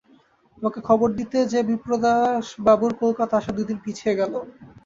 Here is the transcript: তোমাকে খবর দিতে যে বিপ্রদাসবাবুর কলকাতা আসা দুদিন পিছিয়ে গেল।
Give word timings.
তোমাকে 0.57 0.79
খবর 0.87 1.07
দিতে 1.19 1.37
যে 1.51 1.59
বিপ্রদাসবাবুর 1.69 2.91
কলকাতা 3.01 3.33
আসা 3.39 3.51
দুদিন 3.57 3.77
পিছিয়ে 3.83 4.17
গেল। 4.19 4.33